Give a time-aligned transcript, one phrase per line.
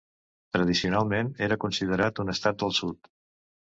[0.57, 3.17] Tradicionalment era considerat un estat del Sud.